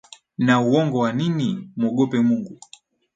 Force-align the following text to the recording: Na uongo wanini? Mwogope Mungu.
Na 0.37 0.61
uongo 0.61 0.97
wanini? 0.99 1.69
Mwogope 1.77 2.19
Mungu. 2.21 2.59